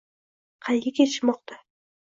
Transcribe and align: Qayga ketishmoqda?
Qayga 0.69 0.95
ketishmoqda? 1.01 1.63